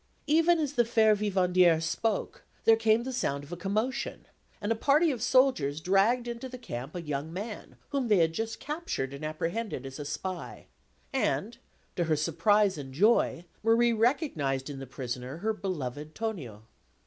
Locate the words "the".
0.73-0.83, 3.03-3.13, 6.49-6.57, 14.79-14.87